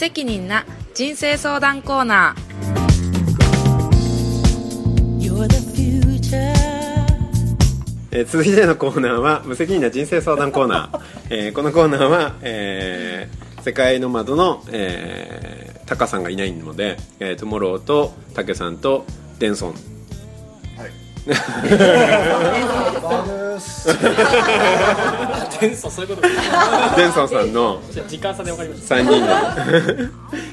[0.00, 2.40] 責任な人生相談コーナー.
[8.10, 19.04] えー続いてのコーナーは無責任な人生相談コーナー、 えーこのコーナーは、えー世界の窓の、えータカさんがいないので、えートゥモローとタケさんと
[19.38, 19.74] デンソン
[25.58, 26.96] 天素そういうことです。
[26.96, 29.10] デンソンさんのじゃあ時間差で分かりました3人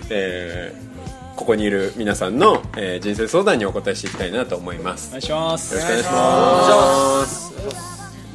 [0.07, 0.87] で、えー
[1.37, 5.05] ここにいる皆さんの、えー人生相談にお答えしていきたいなと思います。
[5.05, 5.75] よお願いします。
[5.75, 7.53] ろしくお願いします。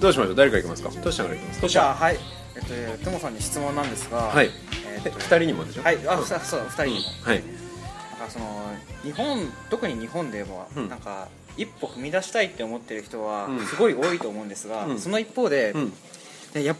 [0.01, 0.83] どうしましょう誰からいきます。
[0.85, 1.61] かトシちゃんからいきます。
[1.63, 2.17] かじゃあはい
[2.55, 4.09] えっとえートモさんに質問なんです。
[4.09, 4.51] がはい
[4.87, 8.71] ええっと2人にもでしょはいあそうそう二人にもはいなんかその
[9.03, 13.67] 日本特に日本でも、うんなんか一歩踏み出したいって思ってる人はうん。
[13.67, 14.99] すごい多いと思うんですが、うん。
[14.99, 15.93] その一方で、うん。
[16.55, 16.77] でや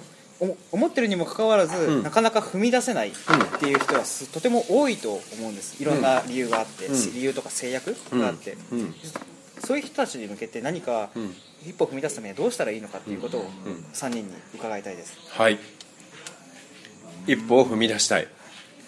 [0.73, 2.03] 思ってるにもかかわらず、ん。
[2.03, 3.13] なかなか踏み出せないっ
[3.61, 5.81] ていう人はすとても多いと思うんです。
[5.81, 7.15] いろんな理由があって、うん。
[7.15, 8.95] 理由とか制約があって、うん。
[9.65, 11.35] そういう人たちに向けて何かうん。
[11.65, 13.47] 一歩踏み出すためにはどうしたらいいのかっていうことをん。
[13.93, 15.17] 3人に伺いたいです。
[15.31, 15.59] はい。
[17.27, 18.27] 一歩を踏み出したい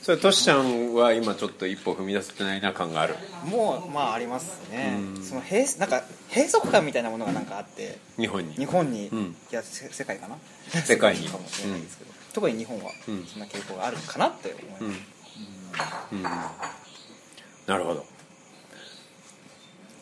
[0.05, 3.15] それトシちゃんは今ちょっと一歩踏み出せてないな感がある。
[3.47, 4.99] もうまあありますね。
[5.17, 5.23] うん。
[5.23, 7.97] その閉なんか閉塞感みたいなものがなんかあって。
[8.19, 8.53] 日本に。
[8.53, 9.37] 日本に、うん。
[9.51, 10.37] いやせ世界かな。
[10.83, 11.27] 世界に。
[11.33, 13.27] かもしれないですけど、特に日本はうん。
[13.27, 14.85] そんな傾向があるかなって思います、
[16.13, 18.05] うん、なるほど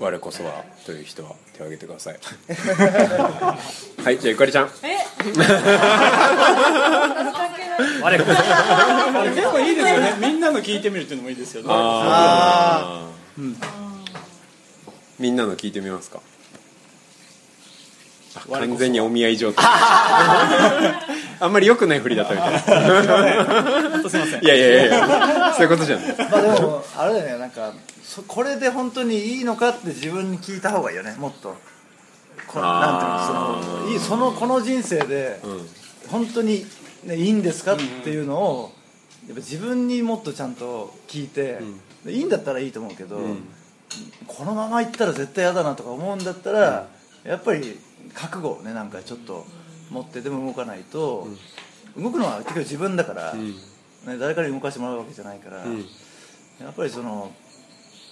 [0.02, 2.18] 我こそはという人は手を挙げてください。
[4.04, 4.70] はいじゃあゆかりちゃん。
[8.02, 8.28] あれ結
[9.50, 10.14] 構いいですよね。
[10.20, 11.68] みんなの聞いてみるっていうのもいいですよね。
[11.70, 13.10] ああ
[15.18, 16.20] みんなの聞いてみますか？
[18.34, 19.64] あ完全にお見合い状態
[21.42, 22.58] あんまり良くない振りだったみたいな。
[24.08, 24.44] すいません。
[24.44, 26.16] いやいやいやそういうことじゃない。
[26.16, 27.72] まあでもあれだよねなんか
[28.02, 31.56] そこれで本当にいいのかって自分に聞いた方がいいよねもっと。
[32.46, 33.10] こなんていう
[33.46, 35.68] のそのいいそのこの人生でうん。
[36.08, 36.66] 本当に、
[37.04, 38.72] ね、いいんですかっていうのを
[39.28, 41.60] やっぱ自分にもっとちゃんと聞いて、
[42.04, 43.20] でいいんだったらいいと思うけど、
[44.26, 46.88] このままいったら絶対嫌だなとか思うんだったら、
[47.24, 47.78] やっぱり
[48.14, 49.46] 覚悟をねなんかちょっと
[49.92, 51.28] 持ってでも動かないと、
[51.96, 55.64] 動くのは結局自分だから、ね、誰かに動かしてもらうわけじゃないから、や
[56.70, 57.32] っぱりその、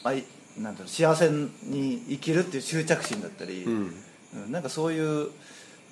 [0.04, 0.24] まあ、い
[0.58, 3.72] なんていうの幸せに生きるっていう執着心だったり、うん。
[3.72, 3.76] う
[4.48, 5.30] んなんかそういう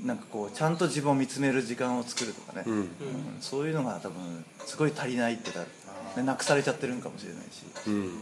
[0.01, 2.75] なんかこうちゃんと自分を見つめる時間を作るとかね、うん。
[2.77, 2.89] うん。
[3.41, 5.65] そういうのが多分すごい足りないっていうか、
[6.17, 8.13] ね、なくされちゃってるんかもしれないし、うん。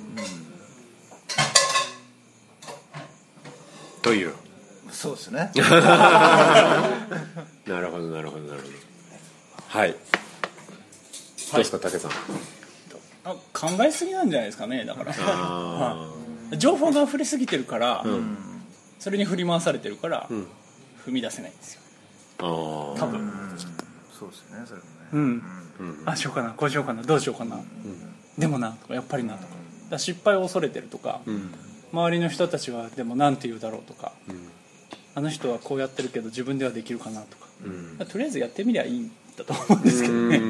[4.01, 4.33] という。
[4.91, 5.53] そうですね
[7.67, 8.73] なるほどなるほどなるほど。
[9.69, 9.93] はい。
[9.93, 9.99] ど
[11.55, 12.11] うですか武さん？
[13.25, 15.13] あ考えすぎなんじゃないですかねだから。
[15.19, 16.13] あ
[16.59, 18.37] 情報が溢れすぎてるから、ん。
[19.01, 20.47] それに振り回されてるから、ん。
[21.07, 21.81] 踏み出せないんですよ。
[22.39, 23.01] ーあー。
[23.01, 23.33] 多分。
[24.19, 24.87] そうですねそれも
[25.37, 25.43] ね、
[25.79, 27.61] うん、あしようかなこうしようかなどうしようかな、
[28.39, 29.45] でもなとかやっぱりなとか。
[29.45, 29.57] だか
[29.91, 31.21] ら失敗を恐れてるとか、
[31.93, 34.13] 周りの人たちはでもなんて言うだろうとか、
[35.15, 40.41] あの人はこうやってるけど自分ではできるかなとか、だからとりあえずやってみりゃいいんだと思うんですけどね、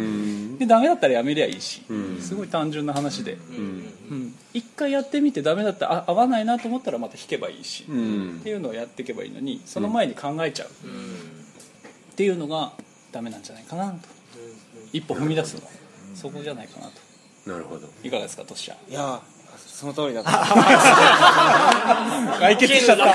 [0.58, 1.82] でダメだったらやめりゃいいし、
[2.20, 4.34] すごい単純な話で、うん。
[4.54, 8.38] 一回やってみてダメだったらあ合わないなと思ったらまた弾けばいいし、うん。
[8.40, 10.70] っていうのをやっていけばいいのにその前に考えちゃう、っ
[12.14, 12.72] ていうのが
[13.12, 13.98] ダメなんじゃないかなと、
[14.92, 15.68] 一歩踏み出すのは
[16.14, 16.92] そこじゃないかなと。
[17.50, 17.88] なるほど。
[18.02, 18.90] いかがですかトシちゃん。
[18.90, 19.20] いやー
[19.58, 20.30] その通りだと。
[22.38, 23.14] 解決しちゃった。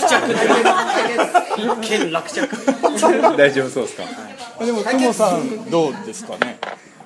[1.81, 2.47] 剣落着。
[3.37, 4.03] 大丈夫そうですか？
[4.65, 6.57] でもトモさんどうですかね？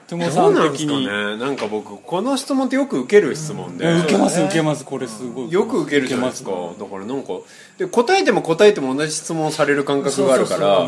[0.07, 4.85] トモさどうんなんですか的に、ねなんか僕この質問ってよく受ける質問で、受けます受けます。
[4.85, 5.51] これすごい。
[5.51, 6.51] よく受けるじゃないですか。
[6.51, 7.29] だからなんか
[7.77, 10.85] で答えても答えても同じ質問される感覚があるから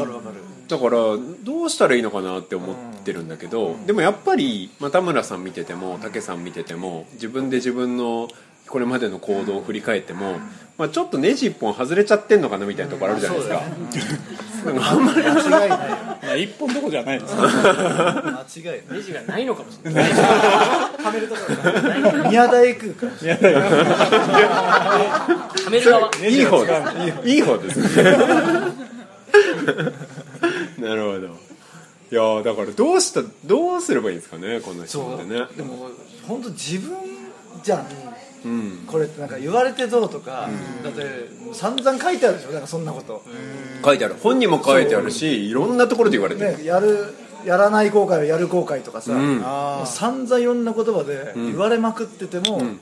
[0.67, 1.00] だから
[1.44, 8.27] どうしたらいいのかなって思ってるんだけど、でもやっぱり、まあ、田村さん見てても武さん見てても自分で自分の
[8.68, 10.39] これまでの行動を振り返っても、
[10.77, 13.62] まあ、ちょっとネジ一本外れちゃってんのかなみたいなところあるじゃないですか、
[14.91, 15.21] あんまり。
[15.21, 15.69] 間違いない。
[15.69, 18.81] まあ一本どころじゃないです間違いない。
[18.91, 20.12] ネジがないのかもしれない。
[20.12, 22.30] はめるところがない。
[22.30, 23.09] 宮台空間
[25.63, 26.12] はめる側。
[26.27, 26.74] いい方で
[27.24, 27.30] す。
[27.30, 28.88] いい方ですね
[30.81, 31.27] なるほど。
[32.09, 35.45] いやーだからどうしたどうすればいいんですかねこんな質問でね。
[35.57, 35.89] でも
[36.27, 36.95] 本当自分
[37.63, 37.88] じゃん。
[38.45, 38.83] うん。
[38.88, 40.50] これってなんか言われてどうとか、
[40.83, 41.03] だって
[41.53, 43.24] 散々書いてあるでしょなんかそんなこと、
[43.83, 44.15] 書いてある。
[44.21, 47.13] 本にも書いてあるしいろんなところで言われてる、ね、やる
[47.45, 49.38] やらない後悔はやる後悔とかさ、うん。
[49.39, 52.79] もう散々いろんな言葉で言われまくってても、ん。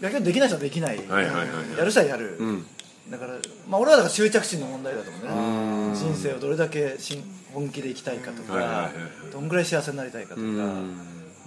[0.00, 1.78] 逆にできない人はできない、はいはいはいはい。
[1.78, 2.66] やる人はやる、うん
[3.10, 3.34] だから、
[3.68, 5.96] まあ、俺はだから執着心の問題だと思うね。
[5.96, 7.22] 人生をどれだけしん
[7.54, 8.90] 本気で生きたいかとか、
[9.32, 10.96] どんぐらい幸せになりたいかとか、うん。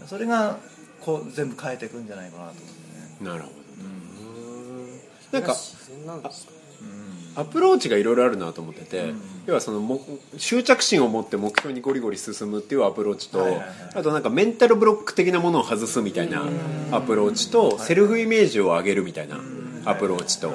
[0.07, 0.57] それが
[1.01, 2.63] こう全部変えていくんじゃないかなと思っ
[3.19, 3.29] てね。
[3.29, 3.59] なるほどね。
[6.06, 6.31] なんか
[7.35, 9.13] アプローチがいろいろあるなと思ってて、
[9.45, 10.01] 要はそのも
[10.38, 13.69] 執着心を持って目標にゴリゴリ進むっていうアプローチと、はいはいはい。
[13.95, 16.44] あとなんかメンタルブロック的なものを外すみたいな
[16.91, 19.39] アプローチと、セルフイメージを上げるみたいな
[19.85, 20.53] アプローチと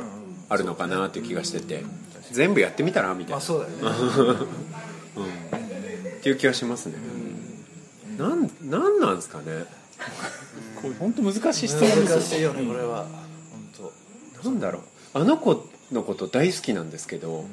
[0.49, 1.85] あるのかなっていう気がしてて
[2.31, 3.37] 全部やってみたらみたいな。
[3.37, 4.47] まあそうだよね。
[6.19, 6.95] っていう気がしますね、
[8.19, 9.45] なんなんなんですかね。
[10.81, 12.05] こ れ本当難しい質問ですよ。
[12.07, 13.07] 難しいよねこれは。
[13.77, 13.93] 本
[14.43, 14.49] 当。
[14.49, 14.83] なんだろう。
[15.15, 17.45] あの子のこと大好きなんですけど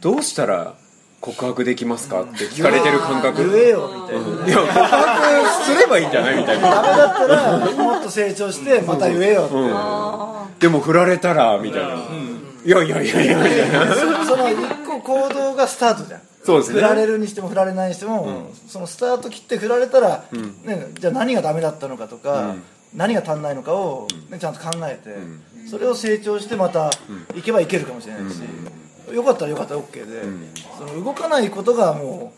[0.00, 0.74] どうしたら
[1.20, 3.50] 告白できますかって聞かれてる感覚。
[3.50, 4.44] 言えよみたいな。
[4.44, 6.70] ねいや告白すればいいんじゃないみたいな。
[6.70, 9.42] ダメだったらもっと成長してまた言えよ
[10.50, 11.96] って、でも振られたらみたいな、
[12.66, 16.20] いやいやいやいやいなその一個行動がスタートじゃん。
[16.44, 16.80] そうですね。
[16.80, 20.24] 振られるにしても振られないにしても、そのスタート切って振られたら、
[20.64, 22.56] ね、じゃあ何がダメだったのかとか、
[22.92, 25.16] 何が足んないのかを、ね、ちゃんと考えて、
[25.68, 26.90] それを成長してまた
[27.34, 28.40] 行けばいけるかもしれないし、
[29.14, 30.22] よかったらよかったら OK で、
[30.76, 32.32] その動かないことがも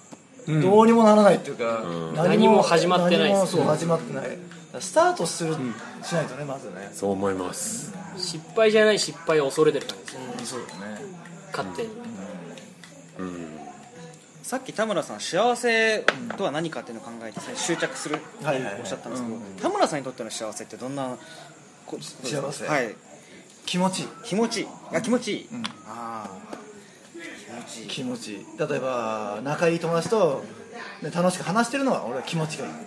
[0.46, 1.84] うどうにもならないっていうか、
[2.14, 4.38] 何も始まってない何もそう始まってない
[4.80, 5.54] スタートする、
[6.02, 6.90] しないとねまずね。
[6.92, 7.94] そう思います。
[8.16, 10.16] 失敗じゃない失敗を恐れてる感じです。
[10.18, 11.00] ねそうだね。
[11.52, 11.88] 勝手に。
[14.42, 16.06] さっき田村さん幸せ
[16.38, 18.24] とは何かっていうのを考えて執着するって
[18.80, 21.18] おっしゃったんですけど田村さんにとっての幸せってどんな
[21.84, 22.66] こ幸せ？
[22.66, 22.94] はい。
[23.66, 24.00] 気持ち。
[24.00, 24.60] いい気持ち。
[24.60, 25.62] いいあ気持ちいい、ん。
[25.86, 26.30] ああ
[27.44, 27.88] 気持ちいい。
[27.88, 28.46] 気持ちいい。
[28.58, 30.42] 例えば仲いい友達と、
[31.02, 32.78] ね、楽しく話してるのは俺は気持ちがいい、うん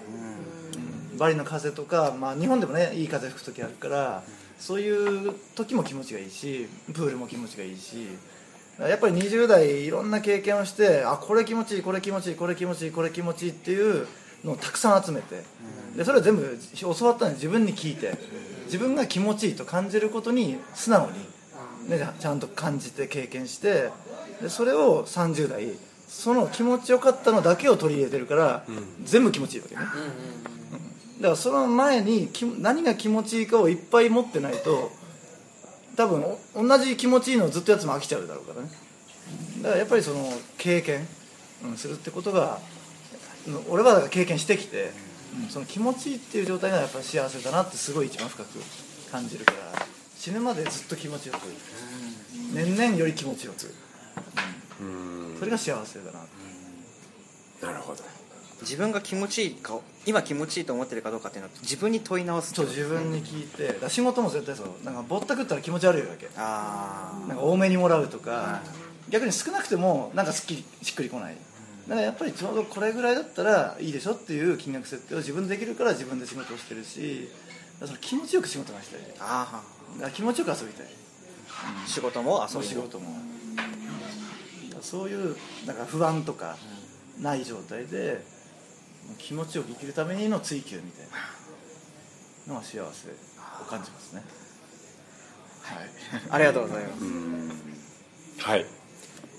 [1.17, 4.23] バリの風とか、まあ、日本でもねいい風吹く時あるから
[4.59, 8.07] そういう時も気持ちがいいしプールも気持ちがいいし
[8.79, 14.07] やっぱり20代いろんな経験をしてあこれ気持ちいいこれ気持ちいいこれ気持ちいいこれ気持ちいいっていう
[14.43, 15.43] のをたくさん集めて
[15.95, 18.17] でそれを全部教わったのに自分に聞いて
[18.65, 21.31] 自分が気持ちいいと感じることに素直に
[21.87, 23.89] ね、ちゃんと感じて経験して
[24.41, 25.67] でそれを30代
[26.07, 28.65] その気持ちよかったのだけを取り入れてるから、
[29.05, 29.81] 全部気持ちいいわけね、
[30.45, 30.50] うん
[31.21, 34.91] だからその前にき何が気持ちいいかをいっぱい持ってないと
[35.95, 38.69] 多分お同じ気持ちいいのをずっとやっても飽きちゃうだろうからね。
[39.61, 41.07] だからやっぱりその経験、
[41.63, 42.59] うん、するってことが
[43.47, 48.49] うん俺はだから経験してきて、うんその気持ちいいっていう状態がやっぱり幸せだなってすごい一番深く
[49.09, 49.85] 感じるから
[50.17, 51.37] 死ぬまでずっと気持ちよく
[52.53, 53.73] 年々より気持ちよく、
[54.81, 55.37] うん。
[55.39, 56.19] それが幸せだな
[57.71, 58.03] なるほど
[58.61, 66.29] 自分が気持ちいいか今気持ちいいと思ってるかどうかっていうのを自分に問い直すそう自分に聞いてだから仕事も絶対そうなんかぼったくったら気持ち悪いわけ。
[66.37, 68.61] あなんか多めにもらうとか
[69.09, 71.35] 逆に少なくてもなんかすっきりしっくりこない。
[71.87, 77.27] だからやっぱりちょうどこれぐらいだったらいいでしょっていう金額設定を自分でできるから自分で仕事をしてるし
[77.79, 78.99] だからその気持ちよく仕事がしたい。
[79.19, 79.63] あ
[80.13, 80.85] 気持ちよく遊びたい。
[81.49, 83.15] あ仕事も遊びも仕事も。
[84.81, 85.35] そういう
[85.65, 86.57] なんか不安とか
[87.19, 88.23] ない状態で
[89.17, 91.07] 気持ちよく生きるためにの追求みたい
[92.47, 92.85] なのが幸せを
[93.69, 94.23] 感じますね。
[95.61, 95.89] はい。
[96.29, 97.03] ありがとうございます。
[98.39, 98.65] はい。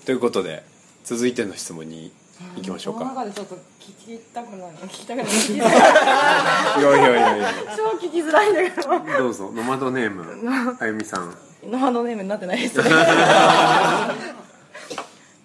[0.05, 0.63] ということで
[1.03, 2.11] 続いての質問に
[2.55, 4.71] 行きましょうこのか中でちょっと聞きたくない。
[4.71, 5.73] 聞きたくない聞きづらい。
[6.81, 7.53] いやいやいやいや。
[7.77, 8.99] 超聞きづらいんだけど。
[9.17, 9.51] どうぞ。
[9.53, 10.23] ノマドネーム
[10.79, 11.35] あゆみさん。
[11.65, 12.79] ノマドネームになってないです。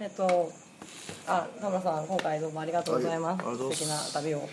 [0.00, 0.52] えっと
[1.30, 4.49] あ田村さん今回どうもありがとうございます、はい素敵な旅を。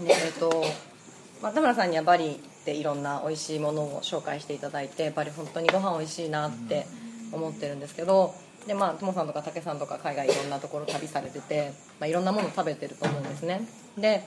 [0.00, 0.64] でえっと、
[1.42, 6.86] まあ、田村さんにはバリでいろんな美味しいものを紹介していただいてバリ本当にご飯美味しいなって
[7.32, 8.34] 思ってるんですけど
[8.66, 13.68] でまあともさんとか武さんとか海外いろんなところ旅されてて、まあ、いろんなもの食べてると思うんですね。
[13.98, 14.26] で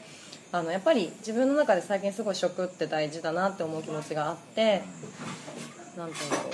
[0.51, 4.84] あのやっぱり自分の中で最近すごい食って大事だなって思う気持ちがあって
[5.98, 6.53] なんていうんだろう。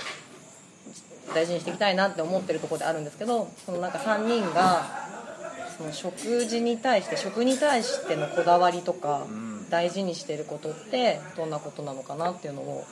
[1.34, 5.05] 大事にしていきたいなって思ってるところであるんですけどそのなんか3人が
[5.76, 9.26] その食事に対して食に対してのこだわりとか
[9.70, 12.84] 大事にしてることってどんなことなのかなっていうのを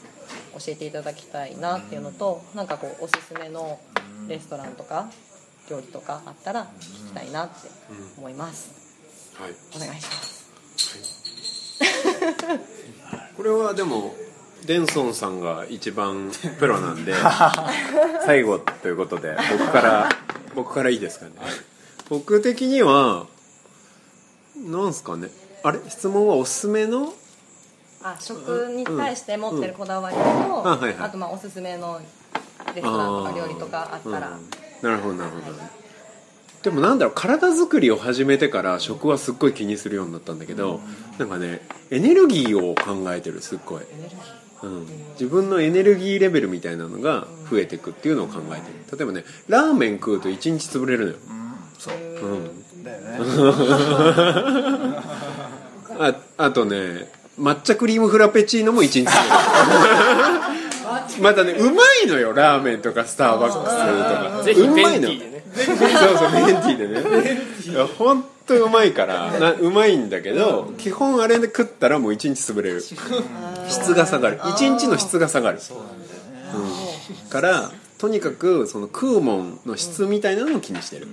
[0.58, 3.78] 教えていただきたいなっていうのとなんかこうおすすめの
[4.28, 5.08] レストランとか
[5.70, 7.54] 料理とかあったら聞きたいなって
[8.18, 8.84] 思います。
[9.38, 9.52] はい。
[9.76, 10.44] お願いします。
[13.36, 14.14] これはでも
[14.66, 17.14] デンソンさんが一番プロなんで
[18.24, 20.08] 最後ということで僕から
[20.54, 21.32] 僕からいいですかね
[22.08, 23.26] 僕的には
[24.56, 25.28] なんすかね。
[25.62, 25.78] あれ？
[25.88, 27.12] 質問はおすすめの？
[28.02, 30.24] あ食に対して持ってるこだわりと、ん。
[30.24, 30.94] あはいはい。
[30.98, 32.00] あとまあおすすめの
[32.74, 34.38] レストランとか料理とかあったら、
[34.82, 35.56] なるほどなるほど、
[36.62, 40.80] でもなんだろう体作りを始めてから食はすっごい気にするようになったんだけど、
[41.18, 43.82] なんかねエネルギーを考えてるすっごい、
[44.62, 48.98] うん、自分のエネルギーレベルみたいなのが増えていくっていうのを考えてる。
[48.98, 51.18] 例えばねラーメン食うと1日潰れるのよ、
[51.90, 51.92] う。
[52.26, 53.18] ん、だよね。
[55.98, 59.06] ああとね抹茶クリームフラペチーノも1日。
[59.06, 59.90] 潰れ
[61.18, 63.76] るまたねうまいのよラーメンとかスターバックス
[64.32, 64.42] とか。
[64.42, 65.08] ぜひうまいの。
[65.08, 65.44] ベンティーでね。
[65.54, 66.88] そうそうメンティーで
[67.32, 67.42] ね。
[67.66, 72.80] いや本当うまいからなうまいんだけど基本あれで食ったらもう1日潰れる。
[72.80, 74.38] 質が下がる。
[74.38, 75.58] 1日の質が下がる。
[75.58, 81.08] うんからとにかくその食うもんの質みたいなのを気にしてる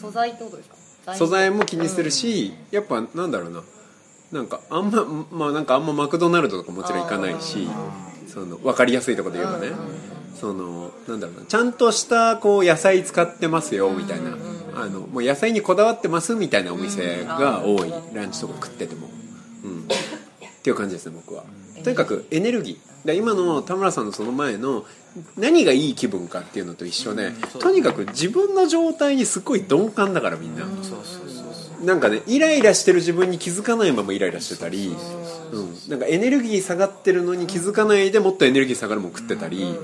[0.00, 0.68] 素材ってことです
[1.04, 1.14] か？
[1.14, 3.62] 素材も気にするしやっぱなんだろうな。
[4.32, 7.66] なんかあんままあなんかあんまマクドナルドとかもちろん行かないし
[8.28, 9.72] その分かりやすいところで言えばね。
[10.38, 11.46] そのなんだろうな。
[11.46, 14.36] ちゃんとしたこう野菜使ってますよみたいな。
[14.72, 17.92] あのもう野菜にこだわってますみたいなお店が多い。
[18.14, 19.12] ランチとか食ってても、うん、
[20.60, 21.44] っていう感じですね僕は。
[21.82, 23.06] とにかくエネルギー。
[23.06, 24.84] で今の田村さんのその前の
[25.38, 30.66] 何がいい気分かっていうのと一緒でとにかく自分の状態にすっごい鈍感だからみんな。
[31.82, 34.94] なんかねイライラしてる自分に気づかないままイライラしてたり、
[35.52, 39.74] うん、なんかエネルギー下がってるのに気づかないでもっとエネルギー下がるもん食ってたり、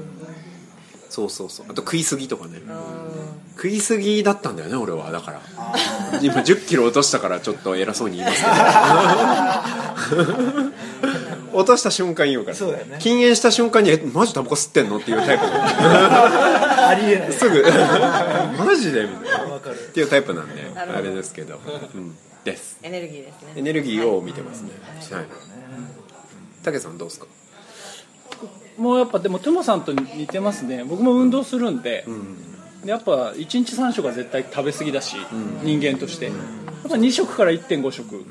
[1.17, 1.67] そうそうそう。
[1.71, 2.61] あと食いすぎとかね。
[3.57, 5.11] 食いすぎだったんだよね俺は。
[5.11, 5.41] だから。
[6.21, 8.45] 今1 0キロ落としたからちょっと偉そうに言います
[10.11, 10.27] けど。
[11.59, 12.99] 落とした瞬間言うからそうだよね。
[13.01, 15.45] 禁煙した瞬間に「えマジタバコ吸ってんの?」っていうタイプ。
[15.49, 17.33] ありえない。
[17.33, 17.65] すぐ
[18.63, 19.77] 「マジで?」みたいなわかる。
[19.77, 21.59] っていうタイプなんであれですけど、
[21.95, 22.77] うん、です。
[22.83, 23.53] エネルギーですね。
[23.57, 24.73] エネルギーを見てますね。
[25.13, 25.27] はい。
[26.63, 27.27] たけさんどうですか？
[28.79, 30.85] もうやっぱでもトモさんと似てますね。
[30.85, 32.05] 僕も運動するんで、
[32.85, 35.17] でやっぱ1日3食は絶対食べ過ぎだし、
[35.63, 36.27] 人間として。
[36.27, 36.35] やっ
[36.89, 38.25] ぱ2食から1.5食。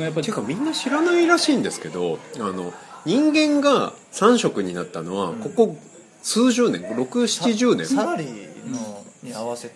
[0.00, 2.72] がやっぱっていうかみんな知らないらしいんですけどあの
[3.04, 5.76] 人間が3食になったのはここ
[6.22, 7.86] 数十年670年。
[7.86, 9.70] サラリーのに合わせ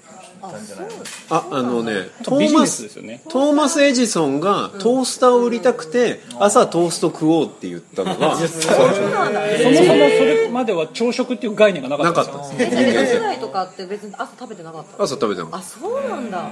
[0.52, 0.92] たんじゃないの
[1.30, 3.22] ああのねトーマススですよね。
[3.28, 12.40] トーマス・エジソンがトースターを売りたくて朝トースト食おうって言ったのがそもそもそれまでは朝食っていう概念がなかなったんですよ。
[12.40, 16.50] かったです時代とかって別に朝食べてなかった朝食べたのあそうなんだ。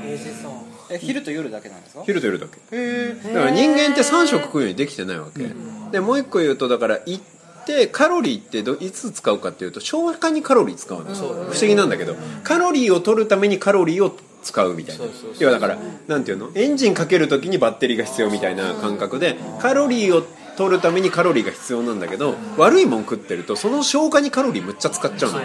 [0.90, 2.02] え昼と夜だけなんですか？
[2.04, 3.14] 昼と夜だけ。
[3.34, 5.48] だから人間って3食食うようにできてないわけ、
[5.90, 7.22] でもう一個言うとだから行っ
[7.64, 15.04] てカロリーってどいつ使うかっていうと消化にカロリー使うの、不思議なんだけどカロリーを取るためにカロリーを使うみたいな。
[15.38, 15.78] 要はだから
[16.08, 16.50] なんていうの？
[16.54, 20.22] エンジンかけるときにバッテリーが必要みたいな感覚でカロリーを
[20.56, 25.40] 取るためにカロリーが必要なんだけど悪いもん食ってるとその消化にカロリーむっちゃ使っちゃうの。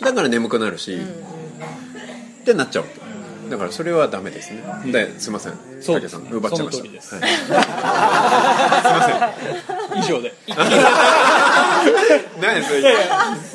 [0.00, 0.98] だから眠くなるし、
[2.42, 2.84] ってなっちゃう
[3.52, 4.62] だからそれはダメですね。
[4.90, 5.52] ですいません。
[5.82, 6.00] そう。
[6.00, 7.02] です武さん奪っちゃいました。
[7.02, 7.14] す。
[7.16, 7.20] は
[9.94, 10.00] い。
[10.00, 10.32] 以上で。
[12.40, 12.88] 何ですか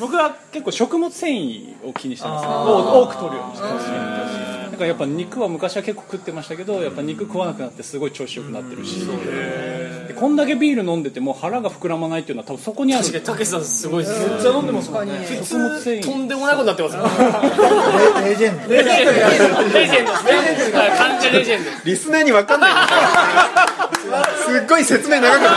[0.00, 2.46] 僕は結構食物繊維を気にしてます。
[2.46, 3.88] ね多多く取るようにしてます。
[3.90, 4.47] ね
[4.78, 9.04] だからやっぱ肉は昔は結構食ってましたけどやっぱ肉食わなくなってすごい調子よくなってるし。
[10.06, 13.04] でこんだけビール飲んでても腹が膨らまないっていうのは多分そこにある。
[13.04, 15.26] 確かにたけしさんすごいですめっちゃ飲んでますもんね。
[15.42, 16.02] 食物繊維。
[16.02, 17.02] とんでもないことになってますよ
[18.22, 18.72] レレジェンド。
[18.72, 19.78] レジェンド。
[19.78, 20.70] レジェンドです。
[20.70, 21.70] ねはい患者レジェンド。
[21.84, 22.70] リスナーに分かんない。
[24.38, 25.48] すっごい説明長かっ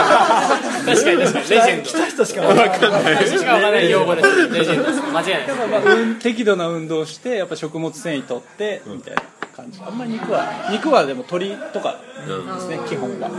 [0.84, 1.48] 確かに確かに。
[1.48, 1.82] レジェンド。
[1.84, 3.14] 来た人しかわかんない。
[3.14, 4.48] 私しかわからない用語です。
[4.50, 5.00] レジェンドです。
[5.00, 9.11] 間違いない適度な運動してやっぱ食物繊維取ってみたいな
[9.52, 9.80] 感じ。
[9.86, 13.30] あんまり肉は肉はでも鶏とかですね基本は。
[13.30, 13.32] た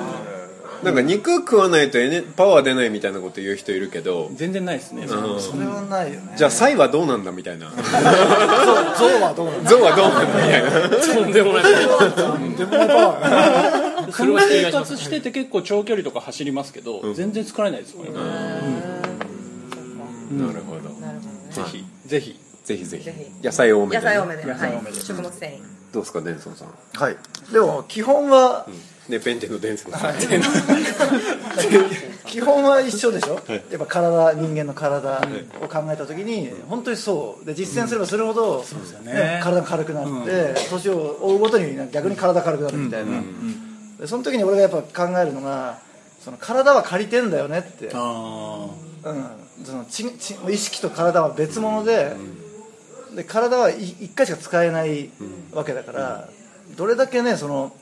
[0.83, 4.29] なんか肉食わないとエネパワー出ないみたいなこと言う人いるけど。
[4.35, 5.07] 全然ないですね。
[5.07, 5.21] それ
[5.65, 6.33] はないよね。
[6.35, 7.71] じゃあサイはどうなんだみたいな。
[7.71, 7.75] 象
[9.21, 10.69] はどうなのゾウはどうなんだみたいな。
[10.99, 14.11] とんでもないでもパワー。
[14.11, 18.07] その生活してて結構長距離とか走りますけど、全然疲れないですもん。
[18.07, 18.11] ね、
[20.45, 20.81] なるほど。
[21.49, 21.85] ぜひ。
[22.05, 22.37] ぜひ。
[22.65, 22.85] ぜひ。
[22.85, 23.03] ぜひ。
[23.05, 23.45] ぜひ。
[23.45, 24.15] 野菜多めでね。
[24.15, 24.51] 野菜多めで。
[24.51, 24.93] はい。
[24.93, 25.61] 食物繊維
[25.93, 26.69] どうですかデンソンさん。
[26.93, 27.17] はい。
[27.51, 28.65] でも基本は
[29.07, 30.15] ねペンテのデンソンさん。
[32.25, 35.21] 基本は一緒でしょ、やっぱ体人間の体
[35.61, 37.45] を考えた時に本当にそう。
[37.45, 38.65] で実践すればするほど、
[39.03, 39.39] ね。
[39.43, 43.21] 体が軽くなって年を追うごとに逆に体軽くなるみたいな、
[43.99, 45.77] でその時に俺がやっぱ考えるのが
[46.23, 48.67] その体は借りてんだよねって、あ
[49.03, 49.25] うん、
[49.63, 52.15] そのちち意識と体は別物で,、
[53.15, 55.09] で体は一回しか使えない
[55.51, 56.29] わけだから、
[56.75, 57.75] どれだけねその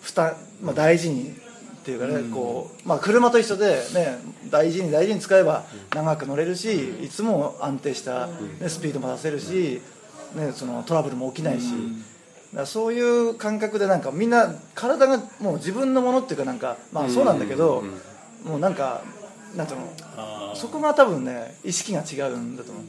[0.00, 4.18] 負担、まあ、大事にっていうかね、こうまあ、車と一緒で、ね、
[4.50, 5.64] 大事に大事に使えば
[5.94, 9.80] 長く乗れるし、いつも安定した、ね、スピードも出せるし、
[10.34, 11.68] ね、そのトラブルも起きないし、
[12.64, 17.84] そういう感覚でなんかみんな体がもう自分のものっていうかなんか、まあ、そうなんだけど、
[18.44, 19.02] もうなんか
[19.56, 20.54] なんていうの？
[20.54, 22.80] そこが多分ね意識が違うんだと思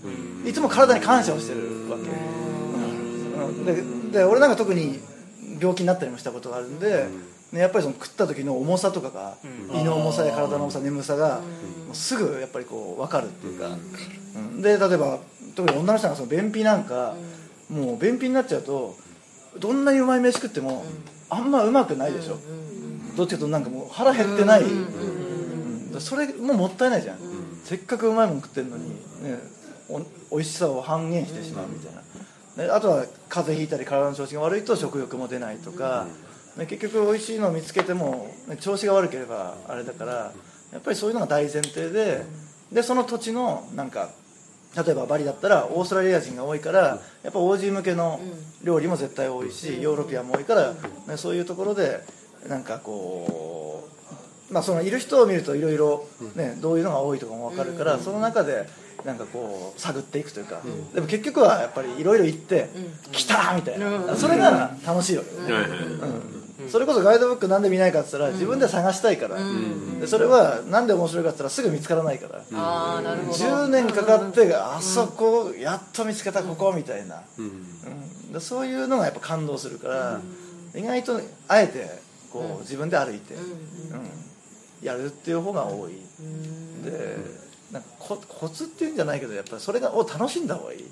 [0.46, 4.12] う、いつも体に感謝をしてるわけ、うん。
[4.12, 5.00] でで俺なんか特に
[5.60, 7.08] 病気になったりもしたことがあるんで、
[7.52, 9.38] ね、やっぱりその食った時の重さとかが、
[9.74, 13.72] 胃の重さや体の重さ眠さが、もうすぐやっぱりこう分かるっていうか、う
[14.40, 14.62] ん。
[14.62, 15.20] で例えば
[15.56, 17.16] 特に女の人がその便秘なんか、
[17.70, 18.96] もう便秘になっちゃうと
[19.60, 20.86] どんなにうまい飯食っても、
[21.30, 22.38] あんまうまくないでしょ、
[23.18, 25.17] どっちかとなんかもう腹減ってない、うん
[26.00, 27.18] それももったいないじゃん、
[27.64, 28.96] せっかくうまいもん食ってるのに、ね、
[29.90, 30.00] お
[30.36, 31.96] 美味しさを半減してしまうみたい
[32.58, 36.08] な、であとは風邪ひいたり体の調子が悪いと食欲も出ないとか、
[36.58, 40.32] ね、結局美味しいのを見つけても、ね調子が悪ければあれだから
[40.72, 42.24] やっぱりそういうのが大前提で
[42.72, 44.10] でその土地のなんか
[44.76, 48.20] 例えばバリだったらオーストラリア人が多いからやっぱ王子向けの
[48.64, 52.02] 料理も絶対多いしヨーロピアンも多いから、ね、そういうところで
[52.48, 53.97] なんかこう、
[54.50, 58.68] まあ、そのいる人を見るといろいろねどういうのが多いとかも分かるからその中で
[59.06, 60.62] なんかこう探っていくというか
[60.94, 62.70] でも結局はやっぱりいろいろ行って
[63.12, 64.16] 「来た!」みたいな。
[64.16, 65.52] それが楽しいわけ。
[65.52, 65.54] ね。
[65.54, 66.70] はいはいうん。
[66.70, 69.38] それこそガイドブックなんで見ないかって言ったら自分で探したいから、
[70.02, 73.32] でそれはなんで面白いかって言ったらすぐ見つからないから、ああなるほど。
[73.32, 78.34] 10年かかってあそこやっと見つけたここみたいな、うん。
[78.34, 80.22] でそういうのがやっぱ感動するから、
[80.76, 82.00] 意外とあえて
[82.32, 84.27] こう自分で歩いて、うん
[84.82, 85.94] やるっていう方が多い、
[86.84, 87.18] で
[87.72, 90.86] なんかココツっていうんじゃないけどやっぱりそれがを楽しんだ方がいい、う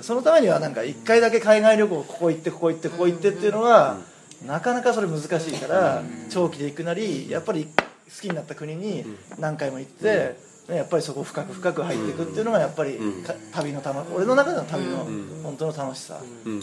[0.00, 0.02] ん。
[0.02, 3.98] そのためにはなんか1回だけ海外旅行ここ行ってここ行ってここ行ってっていうのは、
[4.46, 7.72] なかなかそれ難しいから、長期で行くなりやっぱり好
[8.20, 9.04] きになった国に
[9.38, 10.36] 何回も行って、
[10.68, 15.06] ね、やっぱりそこ深く深く入っていくっていうのがやっぱり、か旅の楽俺の中での旅の
[15.42, 16.62] 本当の楽しさ、うん。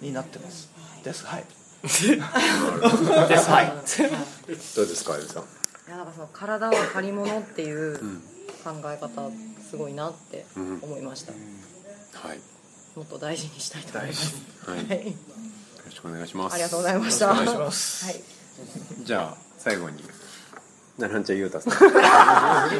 [0.00, 0.70] になってます。
[1.02, 1.26] です。
[1.26, 1.44] はい
[1.82, 3.72] はい。
[4.76, 5.42] どうですかあゆみさん？
[5.42, 7.98] いやなんかその体は借り物っていう
[8.64, 9.30] 考え方
[9.70, 10.44] すごいなって
[10.82, 12.40] 思いました、はい。
[12.96, 14.36] もっと大事にしたいと思います。
[14.66, 14.78] はい。
[14.80, 15.04] よはい。
[15.86, 16.54] ろしくお願いします。
[16.54, 17.26] ありがとうございました。
[17.26, 18.04] よろしくお願いします。
[18.06, 18.22] はい。
[19.04, 20.02] じゃあ最後に
[20.98, 21.72] ななんちゃゆうたさん。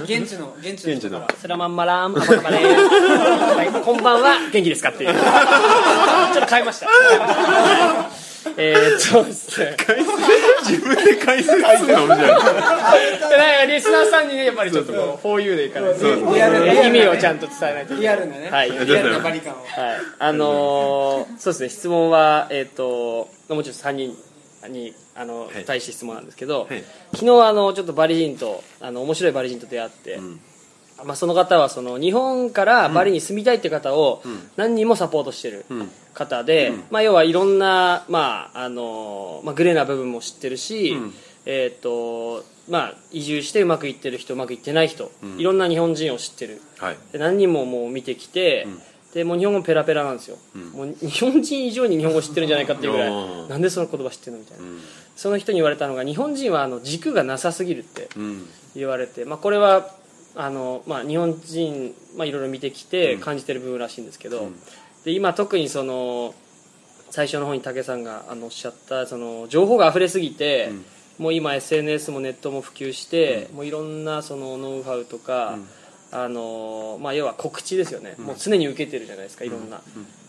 [0.03, 2.15] 現地の現地の現地のスラマンマラーン
[3.85, 5.15] こんばんは元気ですかっていう。
[6.35, 6.89] ちょっと変えました
[8.57, 9.77] えーっとですね。
[10.65, 16.35] 自分で解説するの面白いでなんかリスナーさんにねやっぱりちょっとこう 4U でいかないと。
[16.35, 16.73] リアルな。
[16.87, 17.95] 意味をちゃんと伝えないと。
[17.95, 18.71] いけないリアルなね、はい。
[18.71, 19.57] リアルなバリ感を。
[19.57, 19.67] はい、
[20.19, 21.69] あのーそうですね。
[21.69, 24.17] 質問はえっ、ともちろん3人
[24.69, 25.65] にあの、い。
[25.65, 26.85] 対して質問なんですけど、はい。
[27.15, 30.19] 昨日あのちょっとバリ人とあの面白いバリ人と出会って、
[31.05, 34.23] まあ、その方はその日本からバリに住みたいって方を
[34.57, 35.91] 何人もサポートしてるん。
[36.15, 41.15] 方で、まあ、要はいろんな、まああのまあ、グレーな部分も知ってるし、ん。
[41.47, 46.61] えーとまあ、移住してうまくいってる人うまくいってない人、いろんな日本人を知ってる。
[46.79, 46.97] はい。
[47.13, 48.67] で何人ももう見てきて、
[49.15, 50.37] でもう日本語ペラペラなんですよ、
[50.75, 54.65] もう日本人以上に日本語知ってるんじゃないかっていうぐらいうんなんでその言葉知ってるのみたいな、
[55.17, 58.47] その人に言われたのが日本人はあの軸がなさすぎるってうん。
[58.77, 59.91] 言われて、まあ、これは
[60.35, 64.51] あの、まあ、日本人、まあ、いろいろ見てきて感じてる部分らしいんですけど、
[65.05, 66.35] で今特にその
[67.11, 70.71] 最初の方に武さんがあのおっしゃったその情報が溢れすぎて、
[71.19, 75.59] もう今 SNS もネットも普及して、もういろんなそのノウハウとか、
[76.13, 79.83] あのまあ、要は告知ですよね、もう常に受けてるじゃないですかいろんな、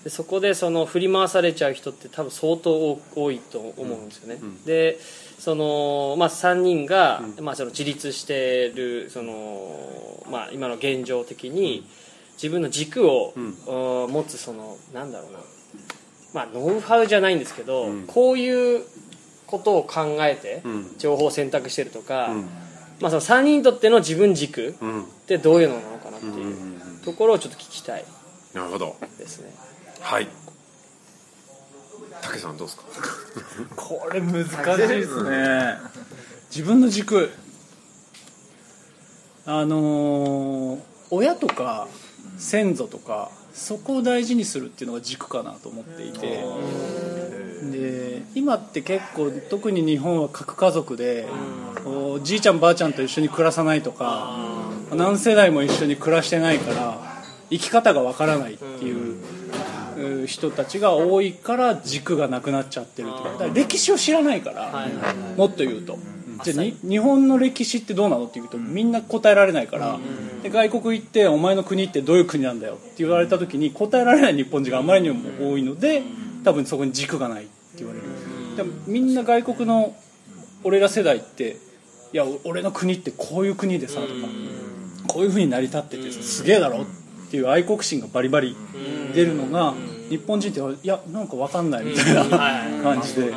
[0.03, 4.97] でそこでその振り回されちゃう人って多分相当多多いと思うんですよね、で
[5.39, 11.87] その、まあ、3人が、まあ、その自立してるその、まあ、今の現状的に
[12.33, 13.39] 自分の軸を、う
[14.07, 14.11] ん。
[14.11, 15.39] 持つそのなんだろうな、
[16.33, 18.83] まあ、ノウハウじゃないんですけど、こういう
[19.45, 20.63] ことを考えて
[20.97, 22.29] 情報を選択してるとか、
[23.01, 25.03] まあ、その3人にとっての自分軸うん。
[25.03, 28.05] ってどういうのなのかなっていうところをちょっと聞きたい
[28.53, 28.95] なるほど。
[29.17, 29.68] ですね
[30.01, 30.27] はい。
[32.21, 32.83] 武さんどうですか？
[33.75, 34.49] これ難し
[34.83, 35.77] いですね。
[36.49, 37.29] 自分の軸。
[39.45, 40.79] あのー
[41.11, 41.87] 親とか
[42.37, 46.43] 先祖とかそこを大事にするっていうのが軸かなと思っていて。
[47.71, 51.27] で今って結構特に日本は核家族で
[51.85, 54.37] おじいちゃんばあちゃんと一緒に暮らさないとか
[54.93, 59.17] 何世代も一緒に暮らしてないから生き方がわからないっていう
[60.17, 63.47] うる人たちが多いから軸がなくなっちゃってるとか。
[63.53, 64.87] 歴史を知らないから、
[65.37, 65.97] もっと言うと、
[66.43, 69.99] じゃ日本の歴史ってどうなのって言うとみんな答えられないから、
[70.41, 76.03] で外国行ってお前の国ってどういう国なんだよって言われた時に答えられない日本人があまりにも多いので
[76.43, 78.05] 多分そこに軸がないって言われる。
[78.55, 79.95] でもみんな外国の
[80.63, 81.57] 俺ら世代って
[82.13, 84.13] いや俺の国ってこういう国でさとか
[85.07, 86.85] こういうふうに成り立っててすげえだろっ
[87.31, 88.55] ていう愛国心がバリバリ
[89.13, 89.73] 出るのが
[90.09, 93.33] 日本人っていやなんか分かんないみたいなはい感じで。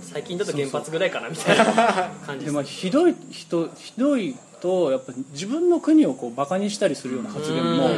[0.00, 7.90] 最近だと原発ぐらいかなみたいな感じでまあ、ひどい人ひどいとやっぱ自分の国をこうバカにしたりするような発言も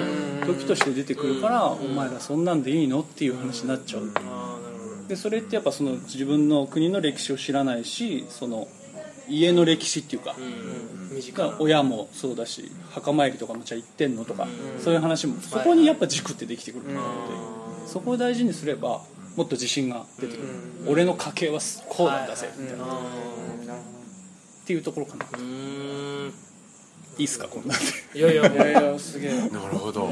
[0.47, 2.45] 時として出てくるからお前らそん。
[2.45, 4.11] なんでいいのっていう話になっちゃう
[5.09, 8.69] でそれってやっぱその自分の国の歴史を知らないしその
[9.29, 10.35] 家の歴史っていうか、
[11.35, 14.49] が親もそうだし墓参りとかもじゃあ行ってんのとか、
[14.83, 16.93] そういう話もそこにやっぱ軸ってできてくる。
[16.93, 16.99] ので、
[17.87, 19.03] そこを大事にすれば
[19.37, 20.49] もっと自信が出てくる、
[20.87, 22.89] 俺の家系はこうなんだぜみたいな、っ
[24.65, 25.25] ていうところかな、
[27.19, 28.19] いいっすかこんなんで。
[28.19, 29.31] いやいやいやいやすげえ。
[29.51, 30.07] なるほど。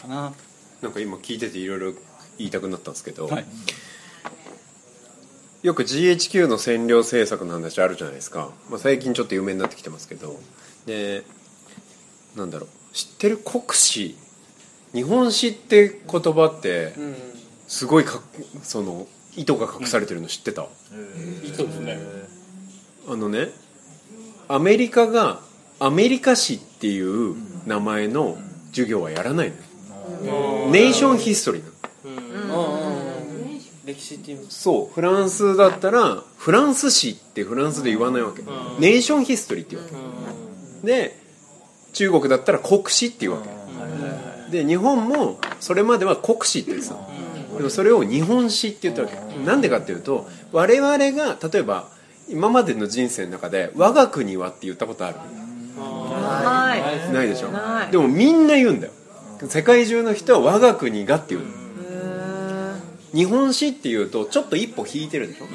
[0.00, 0.32] かな。
[0.82, 1.92] なんか今聞いてていろいろ
[2.38, 3.44] 言いたくなったんですけど、はい
[5.64, 10.38] よく GHQ の占領政策の話あるじゃないですか、まあ、最近ちょっと有名になってきてますけど。
[10.84, 11.22] で
[12.36, 12.68] なんだろう。
[12.92, 13.38] 知ってる？
[13.38, 14.14] 国史。
[14.92, 16.92] 日本史って言葉って
[17.66, 18.20] すごいか
[18.62, 20.66] その意図が隠されてるの知ってた、
[21.56, 21.98] そうですね。
[23.08, 23.48] あのね
[24.48, 25.40] アメリカが
[25.80, 28.36] アメリカ史っていう名前の
[28.72, 29.56] 授業はやらないの
[30.26, 30.70] よ。
[30.70, 31.73] ネーションヒストリーなの
[33.84, 38.42] 歴史っていうそうフランスだったらフランス史ってフランスで言わないわけ、
[38.78, 39.90] ネーションヒストリーって言うわ
[40.82, 41.18] け、で
[41.92, 43.42] 中国だったら国史っていうわ
[44.50, 47.08] け、で日本もそれまでは国史って言ってたの。
[47.58, 51.88] でもそれを日本史って言ったわけ、なんでかっていうと我々が例えば
[52.28, 55.16] 今までの人生の中で「我が国は」って言ったことある。
[55.76, 56.76] は
[57.10, 57.12] い。
[57.12, 57.48] ないでしょ。
[57.90, 58.92] でもみんな言うんだよ。
[59.46, 61.63] 世界中の人は我が国がって言うの
[63.14, 65.46] 日本史っていうとちょっと一歩引いてるでしょ？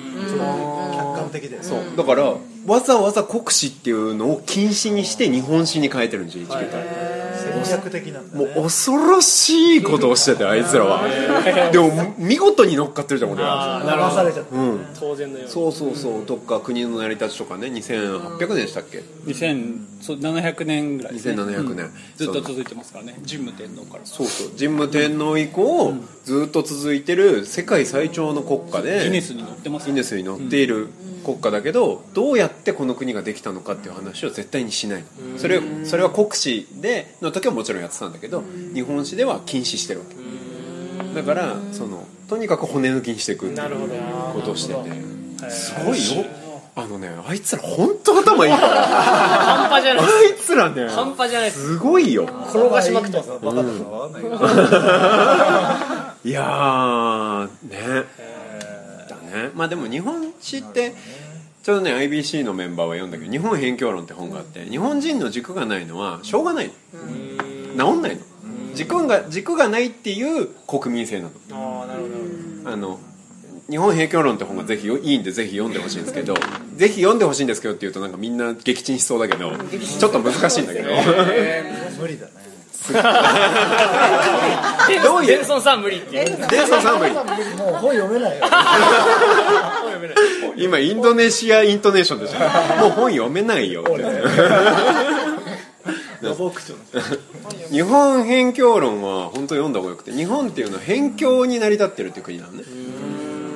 [0.96, 1.62] 客観的で。
[1.64, 1.80] そう。
[1.98, 7.09] だからわざわざ国史っていうのを禁止にして日本史に変えてるんですよ HQ って戦略的なんだ
[8.34, 11.04] もうね恐ろしいことをしててあいつらは。
[11.72, 14.56] でも見事に乗っかってるじゃん俺ら騙されちゃった。
[14.56, 14.86] うん。
[15.00, 16.26] 当然のようにそうそうそう。
[16.26, 21.86] どっか国の成り立ちとかね2800年でしたっけ？2700年ぐらいですね2700年。
[21.86, 21.92] うん。
[22.18, 23.20] ずっと続いてますからね。
[23.30, 24.02] 神武天皇から。
[24.06, 24.50] そうそう。
[24.58, 25.94] 神武天皇以降
[26.26, 30.90] ずっと続いてる世界最長の国家でギネスに載ってますギネスに載っている
[31.24, 35.04] 国家だけどどうやってこの国ができたのかっていう話を絶対にしない。
[35.38, 40.16] それそれは国史での時はもちろんやってたんだけど日本史では禁止してるわけ。
[41.16, 43.70] だからそのとにかく骨抜きにしていくっていう
[44.34, 44.80] ことをしてて。
[45.50, 46.26] すごいよ。
[46.76, 48.84] あのねあいつら本当頭いいから。
[48.84, 50.04] 半端じゃない。
[50.04, 51.50] あいつらね半端じゃない。
[51.50, 52.24] ですすごいよ。
[52.24, 58.06] 転がしまくってますバカだから分かんないやーね。
[59.10, 59.50] だね。
[59.56, 60.94] まあでも日本史って。
[61.62, 66.72] ちょうどね IBC のメンバーは読んだけど「日本辺境論」って本があって日本人の軸がないのはしょうがない
[67.76, 67.92] の。
[67.92, 68.22] 治んないの。
[68.74, 71.32] 軸が軸がないっていう国民性なの。
[71.52, 72.08] ああなるほ
[72.64, 72.72] ど。
[72.72, 73.00] あの
[73.70, 76.34] 日本辺境論って本がぜひいいんでぜひ読んでほしいんですけど
[76.76, 80.90] ぜひ読んでほしいんですけどって言うとなんかみんな撃沈しそうだけどちょっと難しいんだけど。
[82.00, 82.49] 無理だね
[85.04, 85.28] どういう？
[85.28, 86.26] デンソンさん無理っていう。
[86.50, 87.26] デンソンさんもいいもう
[87.76, 88.46] 本読めないよ。
[90.58, 92.40] 今インドネシアイントネーションでしょ
[92.82, 93.84] もう本読めないよ
[97.72, 102.64] 日本辺境論は本当読んだ方がよくて日本っていうのは辺境に成り立ってるっていう国なのね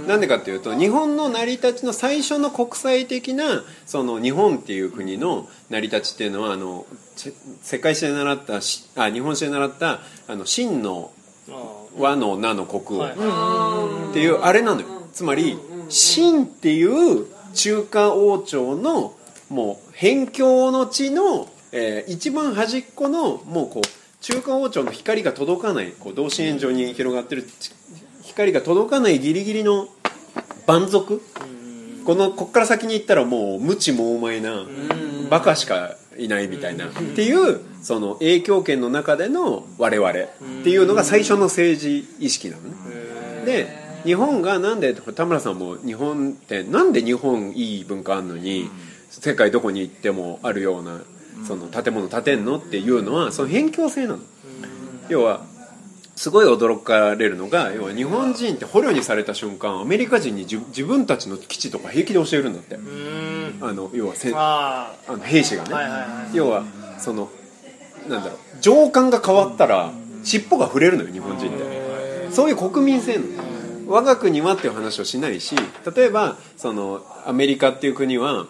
[0.08, 6.86] なんでかっていうと日本の成り立ちの最初の国際的なその日本っていう国の成り立ちっていうのはあの
[7.16, 11.12] せ世界史で習ったしあ日本史で習ったあの真の
[11.98, 14.88] 和の名の国王っていうあれなのよ。
[15.14, 15.58] つまり
[15.90, 19.16] 秦っていう中華王朝の
[19.50, 23.88] もう辺境の地の、えー一番端っこのもうこう
[24.22, 27.72] 中華王朝の光が届かないこう同心円状に広がってるち
[28.24, 29.88] 光が届かないギリギリの
[30.66, 31.22] 蛮族？
[32.06, 34.66] このこっから先に行ったらもう無知猛昧な
[35.30, 36.88] バカしかいないみたいな。
[36.88, 40.10] っていうその影響圏の中での我々。
[40.10, 40.14] っ
[40.64, 42.76] ていうのが最初の政治意識なのね。
[43.46, 48.70] で日本がなんで田村さんも日本ってなんで日本いい文化あんのに
[49.10, 51.02] 世界どこに行ってもあるような
[51.46, 52.58] その建物建てんの？
[52.58, 54.20] っていうのはその辺境性なの。
[55.10, 55.46] 要は
[56.16, 62.78] すごい驚かれるのが要は日本人って捕虜にされた瞬間アメリカ人に自自分たちの基地とか平気で教えるんだって。
[63.62, 66.64] あの要はせんああの兵士がね、はいはいはい要は
[66.98, 67.30] その
[68.10, 69.92] なんだろう上官が変わったら
[70.24, 71.84] 尻尾が触れるのよ日本人って。
[72.32, 73.28] そういう国民性なの。
[73.88, 75.56] 我が国はっていう話をしないし
[75.96, 78.48] 例えばそのアメリカっていう国は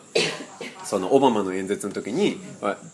[0.94, 2.40] そのオバマの演説の時に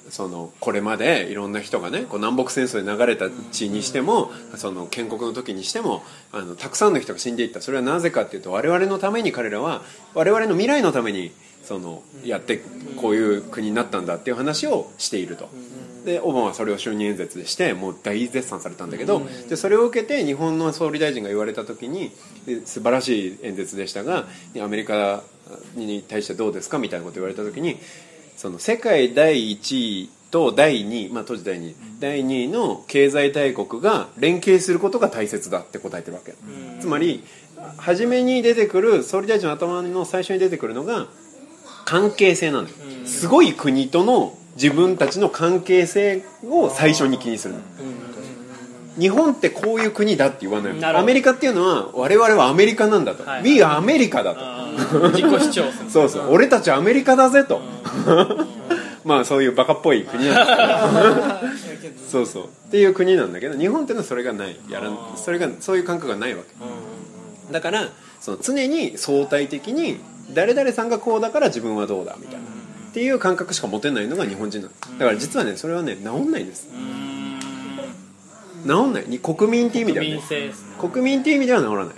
[0.10, 7.60] そのこれまでいろんな人がねこう南北戦争で流れた地にしてもその建国の時にしてもあのたくさんの人が死んでいった。
[7.60, 9.82] それはなぜかっていうと我々のために彼らは
[10.14, 11.34] 我々の未来のために
[11.70, 12.64] そのやって
[12.98, 15.50] こういう国になったんだっていう話をしていると。
[16.04, 22.12] でオバマはそれを就任演説でしてもう大絶賛されたんだけど、でそれを受けて日本の総理大臣が言われた時に
[22.48, 24.26] で素晴らしい演説でしたが
[24.60, 25.22] アメリカ
[25.76, 27.78] に対してどうですかみたいなこと言われた時に
[28.36, 31.76] その世界第1位と第2位、まあ、当時第2位。
[32.00, 36.34] 第2位の経済大国が連携することが大切だって答えてるわけ、
[36.80, 37.24] つまり
[37.78, 41.08] 初めに出てくる総理大臣の頭の最初に出てくるのが
[41.90, 42.70] 関係性なのよ、
[43.06, 47.62] すごい国との自分たちの関係性を最初に気にするの、
[49.00, 53.44] 日本ってこういう国だって言わないアメリカっていうのは我々はアメリカなんだと、はい。
[53.44, 56.28] We are アメリカだと、自己主張 そうそう。
[56.30, 57.60] 俺たちアメリカだぜと。
[59.04, 61.96] まあそういうバカっぽい国なんですけど。
[62.12, 62.44] そうそう。
[62.44, 64.60] っていう国なんだけど日本っていうのはそれがない。
[64.70, 67.52] やらんそれがそういう感覚がないわけ。
[67.52, 70.00] だからその常に相対的に
[70.34, 72.40] 誰々さんがこうだから自分はどうだみたいな。
[72.90, 74.82] っていう感覚しか持てないのが日本人なんです。
[74.98, 76.68] だから実はねそれはね治んないんです。
[78.66, 79.06] 治んない。
[79.08, 80.56] に国民っていう意味では国民ね。
[80.80, 81.96] 国民っていう意味では治らない、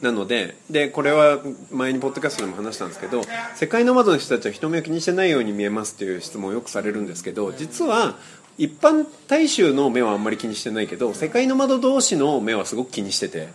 [0.00, 3.22] なのででこれは前にポッドキャストでも話したんですけど
[3.54, 8.16] 世界の窓の人たちは人目を気にしてないように見えますっていう質問をよくされるんですけど実は
[8.58, 13.48] 一般大衆の目はあんまり気にしてないけど世界の窓同士の目はすごく気にしてて。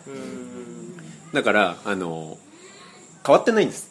[1.34, 2.38] だからあの
[3.26, 3.90] 変わってないんです。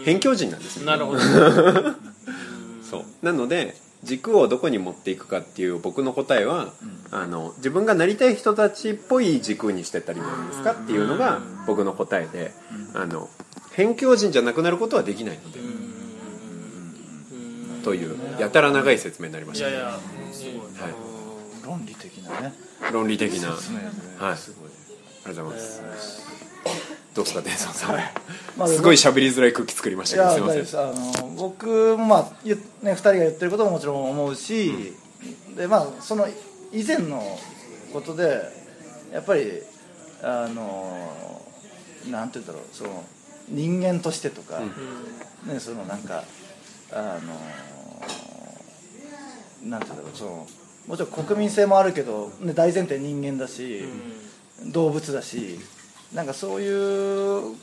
[0.00, 0.86] 辺境人なんですよ。
[0.86, 1.20] なるほど。
[2.88, 3.04] そう。
[3.22, 6.72] なので軸をどこに持っていくかっていう僕の答えは、
[7.10, 12.52] あの自分がなりたい人たちっぽい軸にしてったらいいんじゃないですかっていうのが僕の答えで、
[12.94, 13.28] あの
[13.76, 15.58] 辺境人じゃなくなることはできないので、
[17.84, 19.66] というやたら長い説明になりました。
[19.66, 19.98] ね、いやいやは
[21.64, 22.54] 論理的なね。
[22.88, 23.58] い、論理的な、はい、
[24.32, 24.70] あすごい。
[25.30, 26.37] りがとうございます、
[27.18, 27.96] どうですかデンソンさん、
[28.56, 30.80] まあすごい喋りづらい空気作りましいたけどやすいません。
[30.80, 34.92] あの僕もまあゆね、2人が言ってることももちろん思うし、
[35.56, 36.28] でまあその
[36.72, 37.20] 以前の
[37.92, 38.40] ことで
[39.12, 39.50] やっぱり
[40.22, 41.42] あの
[42.08, 43.04] なんて言うんだろうその
[43.48, 46.22] 人間としてとか、ねそのなんか
[46.92, 47.18] あ
[49.64, 50.46] のなんて言うんだろうその
[50.86, 53.82] もちろん国民性もあるけど、ね、大前提人間だし、
[54.72, 55.58] 動物だし
[56.12, 57.56] なんかそういう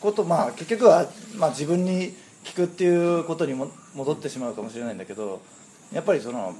[0.00, 1.06] ことまあ結局は、
[1.36, 5.40] まあ、自分に聞くっていうことにも戻ってしまうかもしれないんだけど
[5.92, 6.54] やっぱりその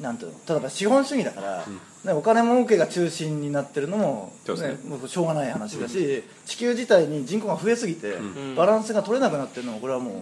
[0.00, 1.64] なんていうの例えば資本主義だから、
[2.04, 4.54] ね、お金儲けが中心になってるのも,、ね。
[4.54, 8.14] ね、もうしょうがない話だし、地球自体に人口が増えすぎて、
[8.56, 10.14] バランスが取れなくなってるのもこれはもう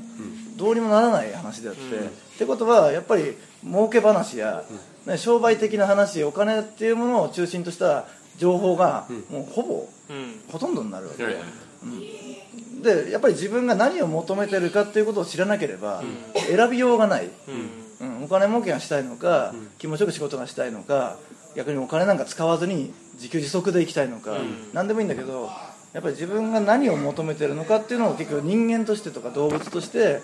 [0.57, 4.65] どうにもならない話であって、ってことはやっぱり儲け話や、
[5.05, 10.41] ね、商売的な話お金っていうものを中心とした情報がもうほぼ、うん。
[10.49, 11.19] ほとんどになるわけ。
[11.19, 11.45] で、はいはい。
[12.83, 16.03] でやっぱり自分が何を求めてるかっていうことを知らなければ
[16.35, 17.31] 選びようがない、
[18.01, 18.25] うん。
[18.25, 21.17] お金儲けがしたいのか、気持ちよく仕事がしたいのか
[21.55, 24.37] 逆にお金なんか使わずに自給自足で生きたいのか、
[24.73, 25.51] 何でもいいんだけど
[25.95, 30.21] やっぱり自分が何を求めてるのかっていうのを結局人間としてとか動物として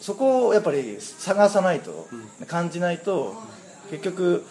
[0.00, 2.06] そこをやっぱり探さないと、
[2.46, 3.34] 感じないと
[3.90, 4.44] 結局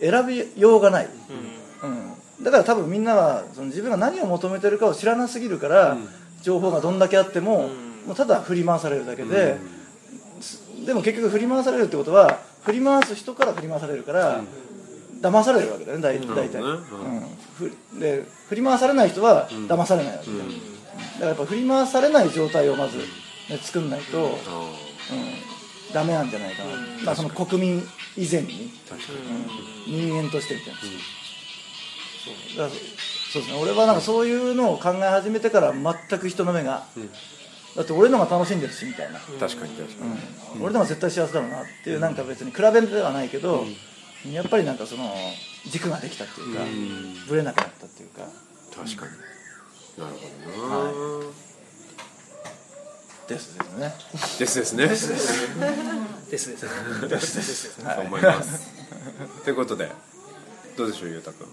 [0.00, 1.10] 選びようがない、うん、
[2.42, 5.96] だから多分みんなはその自分が何を求めてるかを知らなすぎるから、
[6.42, 7.68] 情報がどんだけあっても,、
[8.06, 9.56] もうただ振り回されるだけで、
[10.84, 14.42] でも結局振り回されるってことは振り回す人から振り回されるから、
[15.20, 16.82] 騙されるわけだよね大大体、うん。
[17.56, 23.04] ふで振り回されない人は騙されないわけだよ、だからやっぱ振り回されない状態をまず、ね、
[23.62, 24.34] 作んないと、うん、
[25.94, 26.70] ダメなんじゃないかな、
[27.04, 27.82] まあ、その国民
[28.16, 28.70] 以前に、
[29.88, 30.08] うん。
[30.08, 30.80] 人間としてみたいな、
[32.56, 33.58] だからそうですね。
[33.60, 36.86] 俺はなんかそういうのを考え始めてから全く人の目が、
[37.76, 40.10] だって俺のが楽しんでるしみたいな、確かに確かに、
[40.56, 40.62] うん。
[40.62, 43.64] 俺のが絶対幸せだろうなっていうなんか別に比べではないけど、
[44.30, 45.14] やっぱりなんかその
[45.66, 46.62] 軸ができたっていうか、
[47.28, 48.22] ぶれなくなったっていうか。
[48.74, 49.12] 確かに。
[50.02, 50.20] なるほ
[51.18, 51.30] どな、
[53.28, 53.94] ですですね。
[54.38, 54.88] ですですね。
[54.88, 55.08] です
[56.30, 56.56] で
[57.42, 58.70] すそう思います。
[59.44, 59.90] ということで
[60.76, 61.46] どうでしょうゆうたくん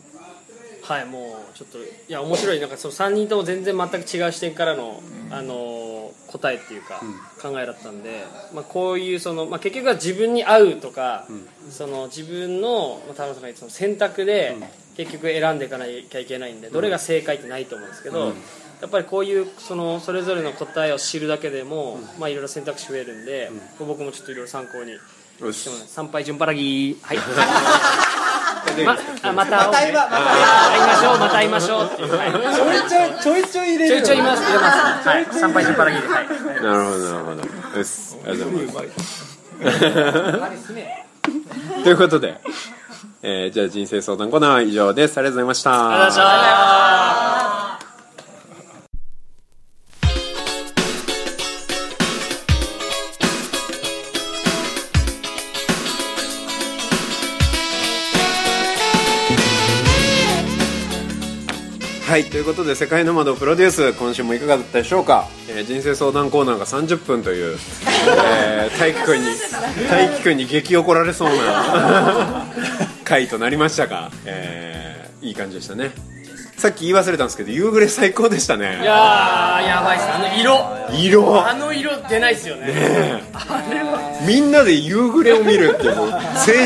[0.84, 2.60] はいもうちょっといや面白い。
[2.60, 7.02] なんかその3人とも全然全く違う視点からの、あの答えっていうか、
[7.42, 11.26] 考えだったんで、まあ、こういうその、まあ、結局は自分に合うとか、
[11.70, 14.58] その自分の、まあ、田中さんがその選択で、
[14.98, 18.34] 結局選んでいかなきゃいけないんでどれが正解ってないと思うんですけど、
[18.82, 24.98] やっぱりこういうそのそれぞれの答えを知るだけでも、まあ、いろいろ選択肢増えるんで、僕もちょっといろいろ参考に
[25.88, 27.00] 参拝順払ぎ。
[27.02, 27.18] はい。
[27.18, 27.24] で
[28.86, 34.44] まあまたまた会いままた会いましょうまた会いましょうっていう、はいちょいちょいちょいちょい入れるちょいちょい言います。
[34.44, 36.28] 入れますはい参拝順払ぎではい。
[36.28, 37.78] なるほどなるほど。
[37.80, 40.74] よしありがとうございます。
[41.84, 42.38] ということで、
[43.22, 45.18] えーじゃあ人生相談コーナーは以上です。
[45.18, 45.90] ありがとうございました。
[45.90, 47.83] ありがとうございました
[62.14, 67.58] はいということで「世界の窓プロデュース」今週もいかがだったでしょうか、えー人生相談コーナーが30分という、
[68.08, 69.30] えー、 大輝くんに
[69.90, 72.46] 大輝くんに激怒られそうな
[73.04, 75.90] 回となりましたが、えーいい感じでしたね。
[76.58, 80.06] さっき言い忘れたんですけど夕暮れ最高でしたいねやーやばいっす。
[80.06, 80.70] あの色。
[80.94, 81.50] 色。
[81.50, 83.24] あの色出ないっすよね。
[84.28, 86.20] みんなで夕暮れを見るっていうもう青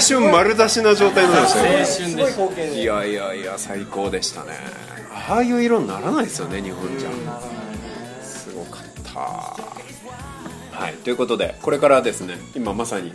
[0.05, 4.86] 春丸出しな状態になりましたね青春でしたいやいやいや最高でしたね
[5.29, 7.09] ああいう色にならないですよね日本じゃ。
[8.21, 9.19] すごかった。
[9.19, 10.93] はい。
[11.03, 13.11] ということでこれからですね今まさに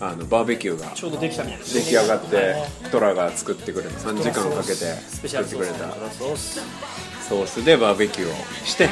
[0.00, 1.74] あのバーベキューがちょうどできたみたいです。
[1.74, 2.54] 出来上がって
[2.90, 7.64] トラが作ってくれた3時間かけて作ってくれたソース。
[7.64, 8.88] でバーベキューをして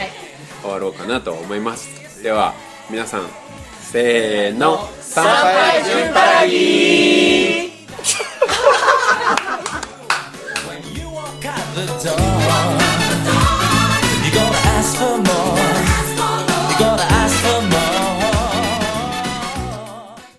[0.63, 2.23] 終わろうかなと思います。
[2.23, 2.53] では
[2.91, 3.23] 皆さん
[3.81, 4.79] せーの。
[5.01, 7.78] 参拝順パラギー